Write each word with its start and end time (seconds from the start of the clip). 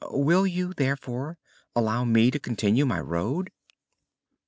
Will 0.09 0.47
you, 0.47 0.73
therefore, 0.73 1.37
allow 1.75 2.03
me 2.05 2.31
to 2.31 2.39
continue 2.39 2.87
my 2.87 2.99
road?" 2.99 3.51